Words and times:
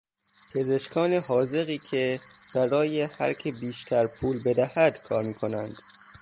پزشکان 0.53 1.13
حاذقی 1.13 1.77
که 1.77 2.19
برای 2.55 3.01
هرکه 3.01 3.51
بیشتر 3.51 4.07
پول 4.21 4.43
بدهد 4.43 5.01
کار 5.01 5.23
میکنند 5.23 5.75